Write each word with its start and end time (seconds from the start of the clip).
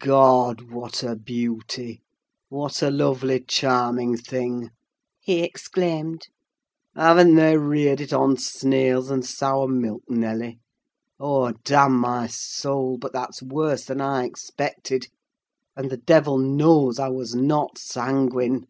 "God! 0.00 0.70
what 0.70 1.02
a 1.02 1.16
beauty! 1.16 2.02
what 2.50 2.82
a 2.82 2.90
lovely, 2.90 3.40
charming 3.40 4.18
thing!" 4.18 4.68
he 5.18 5.42
exclaimed. 5.42 6.28
"Hav'n't 6.94 7.36
they 7.36 7.56
reared 7.56 8.02
it 8.02 8.12
on 8.12 8.36
snails 8.36 9.10
and 9.10 9.24
sour 9.24 9.66
milk, 9.66 10.02
Nelly? 10.10 10.60
Oh, 11.18 11.52
damn 11.64 11.96
my 11.96 12.26
soul! 12.26 12.98
but 12.98 13.14
that's 13.14 13.42
worse 13.42 13.86
than 13.86 14.02
I 14.02 14.24
expected—and 14.26 15.88
the 15.88 15.96
devil 15.96 16.36
knows 16.36 16.98
I 16.98 17.08
was 17.08 17.34
not 17.34 17.78
sanguine!" 17.78 18.66